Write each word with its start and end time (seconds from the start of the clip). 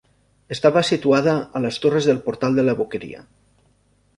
Estava 0.53 0.81
situada 0.87 1.35
a 1.59 1.61
les 1.65 1.77
torres 1.83 2.07
del 2.13 2.23
Portal 2.31 2.59
de 2.61 2.67
la 2.67 2.77
Boqueria. 2.81 3.23